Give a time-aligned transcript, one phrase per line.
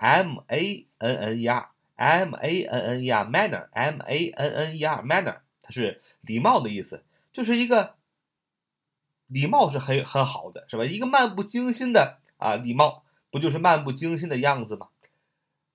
[0.00, 4.82] M A N N E R，M A N N E R，manner，M A N N E
[4.82, 7.96] R，manner，它是礼貌的意思，就是一个
[9.26, 10.86] 礼貌是很很好的，是吧？
[10.86, 14.88] 一个漫不经心的啊，礼貌不就是漫不经心的样子吗？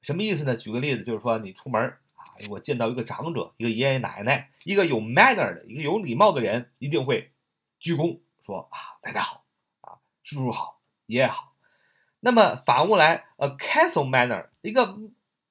[0.00, 0.56] 什么意思呢？
[0.56, 1.82] 举个例子，就是说你出门
[2.14, 7.30] 啊，我见到一个长者，一个爷爷奶奶，一个有 manner 的，一个有礼貌的人，一定会
[7.78, 9.44] 鞠躬说啊，大家好，
[9.82, 11.53] 啊，叔叔好，爷爷好。
[12.24, 14.96] 那么反过来，a castle manner，一个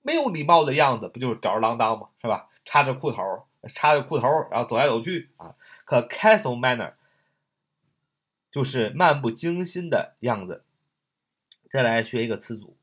[0.01, 2.09] 没有礼貌的样子，不就是吊儿郎当吗？
[2.19, 2.49] 是吧？
[2.65, 5.53] 插着裤头，插着裤头，然后走来走去啊。
[5.85, 6.93] 可 castle manner
[8.49, 10.63] 就是漫不经心的样子。
[11.69, 12.75] 再来学一个词组，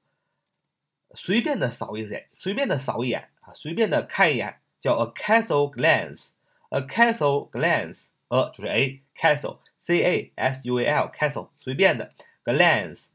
[1.12, 12.12] 随便的扫一眼，随便的扫一眼啊，随便的看一眼，叫 a castle glance，a castle glance，a 就是 a castle，c a s u a l，castle 随便的
[12.44, 13.06] glance。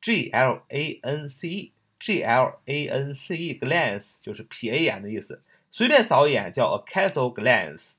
[0.00, 7.90] G L A N C E，G L A N C E，glance 就是瞥一眼的意思，随便扫一眼叫 a casual glance。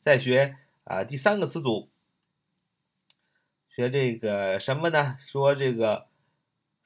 [0.00, 1.88] 再学啊，第三个词组，
[3.74, 5.18] 学这个什么呢？
[5.26, 6.06] 说这个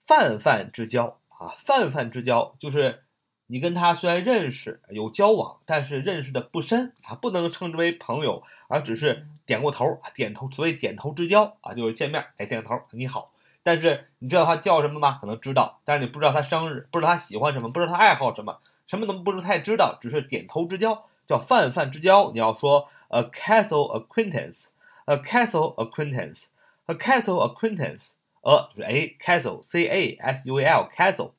[0.06, 3.02] 泛泛之交啊，泛泛之交就是
[3.46, 13.31] 你跟他虽然认识有交往，但是认识的不深啊，不能称之为朋友，而只是点过头点头，所谓点头之交啊，就是见面哎点个头，你好。
[13.62, 15.18] 但是你知道他叫什么吗？
[15.20, 22.32] 可能知道，但是你不知道他生日，不知道他喜欢什么，不知道他爱好什么，什么都不是太知道，只是点头之交，叫泛泛之交。
[22.32, 31.32] 你要说 a casual acquaintance，a casual acquaintance，a casual acquaintance，a 就是 a casual，c a s u a l，casual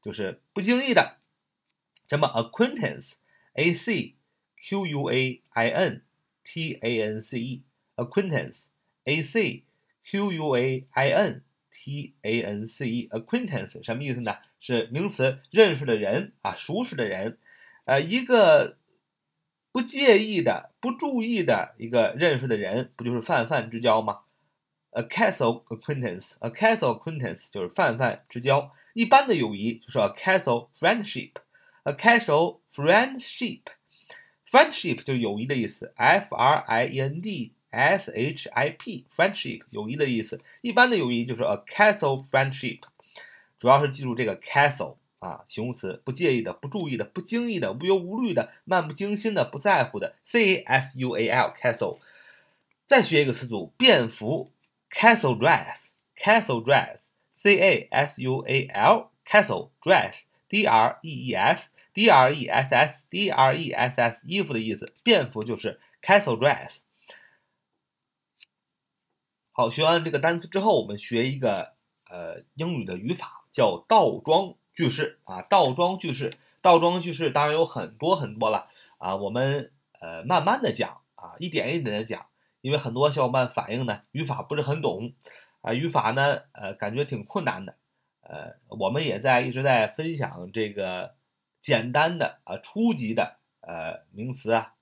[0.00, 1.16] 就是不经意的，
[2.08, 4.14] 什么 acquaintance，a c
[4.56, 6.02] q u a i n
[6.44, 9.64] t a n c e，acquaintance，a c
[10.04, 11.42] q u a i n
[11.74, 14.36] T A N C E，acquaintance 什么意思呢？
[14.60, 17.38] 是名词，认识的人啊，熟识的人，
[17.84, 18.78] 呃，一个
[19.72, 24.20] 不介意的、不注意的一个认识的人，不就是泛泛之交吗
[24.92, 28.70] ？A casual acquaintance，a casual acquaintance 就是泛泛之交。
[28.94, 37.54] 一般的友谊就是 a casual friendship，a casual friendship，friendship 就是友谊的意思，F R I E N D。
[37.73, 42.79] S H I P friendship 友谊的意思，一般的友谊就是 a casual friendship，
[43.59, 51.99] 主要是记住这个 casual 啊，形容词，不介意的、不注意的、不经意的、无忧无虑的、漫不经心的、不在乎的，C A S U A L casual。
[52.87, 54.51] 再学一个词组，便服，
[54.89, 62.47] casual dress，casual dress，C A S U A L casual dress，D R E E S，D R E
[62.47, 66.77] S S，D R E S S 衣服的意思，便服就是 casual dress。
[69.56, 71.74] 好，学完这个单词之后，我们学一个
[72.10, 75.42] 呃英语的语法，叫倒装句式啊。
[75.42, 78.66] 倒装句式，倒装句式当然有很多很多了
[78.98, 79.14] 啊。
[79.14, 79.70] 我们
[80.00, 82.26] 呃慢慢的讲啊，一点一点的讲，
[82.62, 85.12] 因为很多小伙伴反映呢，语法不是很懂
[85.60, 87.76] 啊，语法呢呃感觉挺困难的。
[88.22, 91.14] 呃，我们也在一直在分享这个
[91.60, 94.74] 简单的啊初级的呃名词啊，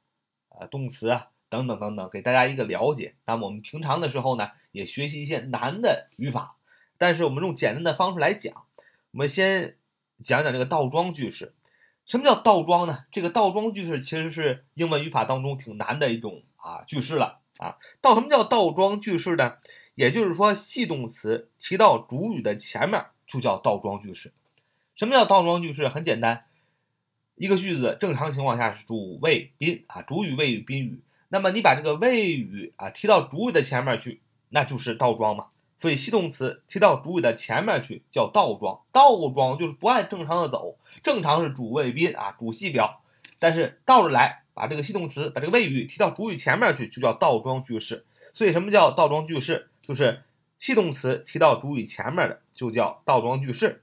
[0.48, 1.28] 呃动词啊。
[1.52, 3.14] 等等等等，给大家一个了解。
[3.26, 6.56] 那我们平常的时候呢，也学习一些难的语法，
[6.96, 8.54] 但是我们用简单的方式来讲。
[9.10, 9.76] 我们先
[10.22, 11.52] 讲讲这个倒装句式。
[12.06, 13.04] 什么叫倒装呢？
[13.12, 17.76] 这个倒装句式其实是英文语法当中挺难的一种啊句式了啊。
[18.00, 19.58] 到什么叫倒装句式呢？
[19.94, 24.32] 也就是说，系动词提到主语的前面就叫倒装句式。
[24.94, 25.90] 什么叫倒装句式？
[25.90, 26.46] 很简单，
[27.34, 31.02] 一个句子正常情况下是主谓宾啊，主语谓语宾语。
[31.32, 34.20] 那么你把这个谓语啊提到主语的前面去，
[34.50, 35.46] 那就是倒装嘛。
[35.80, 43.00] 所以系动词提到主语的前面去叫倒装，倒装就是不按正常的走，正常是主谓宾啊，主系表，
[43.38, 48.04] 但是倒着来，把这个系动词把这个谓语提到主语前面去，就叫倒装句式。
[48.34, 49.70] 所以什么叫倒装句式？
[49.82, 50.22] 就是
[50.58, 53.82] 系动词提到主语前面的就叫倒装句式。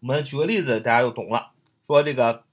[0.00, 1.52] 我们举个例子，大家就懂了。
[1.86, 2.44] 说这个，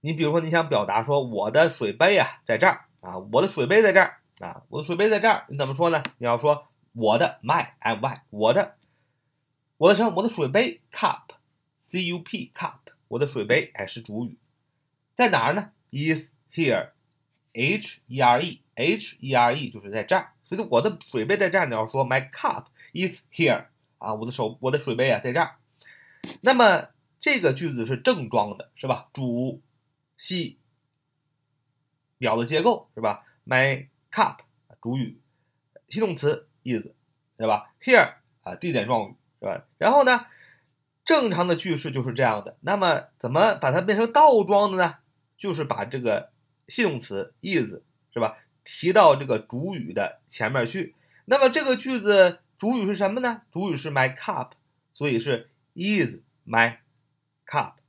[0.00, 4.16] 你比如说你想表达说我的水杯啊在这儿啊，我的水杯在这儿。
[4.40, 6.02] 啊，我的水杯在这儿，你怎么说呢？
[6.16, 8.76] 你要说我的 my m y 我的
[9.76, 10.14] 我的什么？
[10.16, 11.24] 我的水杯 cup
[11.90, 14.38] c u p cup 我的水杯哎是主语，
[15.14, 16.24] 在哪儿呢？is
[16.54, 16.92] here
[17.52, 21.66] h e r e h e r e 就是在这儿，所以我的水杯在这儿。
[21.66, 22.64] 你要说 my cup
[22.94, 23.66] is here
[23.98, 25.56] 啊，我的手我的水杯啊在这儿。
[26.40, 26.88] 那么
[27.20, 29.08] 这个句子是正装的，是吧？
[29.12, 29.60] 主
[30.20, 30.58] 系
[32.18, 34.40] 表的结构是吧？my Cup
[34.82, 35.18] 主语，
[35.88, 36.86] 系动词 is，
[37.38, 39.64] 对吧？Here 啊地点状语是吧？
[39.78, 40.26] 然后呢，
[41.04, 42.58] 正常的句式就是这样的。
[42.60, 44.96] 那么怎么把它变成倒装的呢？
[45.38, 46.30] 就是把这个
[46.68, 47.80] 系动词 is
[48.12, 50.94] 是吧提到这个主语的前面去。
[51.24, 53.40] 那么这个句子主语是什么呢？
[53.50, 54.50] 主语是 my cup，
[54.92, 56.76] 所以是 is my
[57.46, 57.79] cup。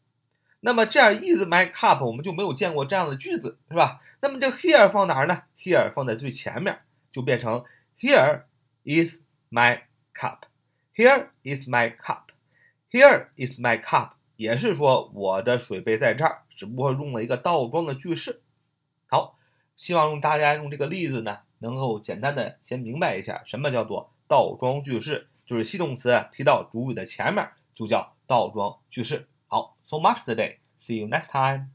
[0.62, 4.00] 那么这样 is my cup 我们就没有见过这样的句子，是吧？
[4.22, 6.80] 那么这 here 放哪儿呢？here 放在最前面，
[7.12, 7.66] 就变成
[8.00, 8.44] here
[8.84, 9.16] is
[9.50, 9.81] my
[10.13, 10.42] cup。
[10.96, 12.25] here is my cup。
[12.92, 18.42] here is my cup 也是说我的水杯在这儿，只不过用了一个倒装的句式。
[19.07, 19.40] 好，
[19.75, 29.28] 希望用大家用这个例子呢，能够简单的先明白一下什么叫做倒装句式，就是系动词提到主语的前面就叫倒装句式。
[29.51, 30.59] 好，so much today.
[30.80, 31.71] See you next time.